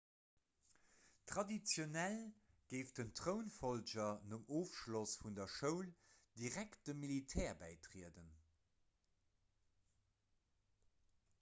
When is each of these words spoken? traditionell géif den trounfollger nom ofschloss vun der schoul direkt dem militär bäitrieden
traditionell 1.31 2.21
géif 2.71 2.93
den 2.99 3.11
trounfollger 3.19 4.15
nom 4.31 4.47
ofschloss 4.61 5.13
vun 5.25 5.37
der 5.39 5.51
schoul 5.57 5.91
direkt 6.45 6.89
dem 6.91 7.03
militär 7.05 7.53
bäitrieden 7.61 8.33